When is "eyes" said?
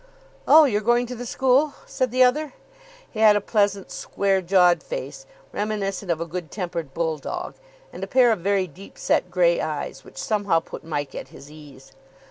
9.61-10.03